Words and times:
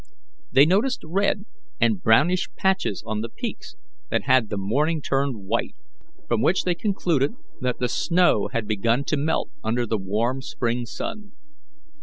They 0.51 0.65
noticed 0.65 1.03
red 1.05 1.45
and 1.79 2.01
brownish 2.01 2.49
patches 2.57 3.03
on 3.05 3.21
the 3.21 3.29
peaks 3.29 3.75
that 4.09 4.23
had 4.23 4.49
that 4.49 4.57
morning 4.57 4.99
turned 4.99 5.45
white, 5.45 5.75
from 6.27 6.41
which 6.41 6.63
they 6.63 6.73
concluded 6.73 7.35
that 7.59 7.77
the 7.77 7.87
show 7.87 8.49
had 8.51 8.67
begun 8.67 9.03
to 9.03 9.15
melt 9.17 9.51
under 9.63 9.85
the 9.85 9.99
warm 9.99 10.41
spring 10.41 10.87
sun. 10.87 11.33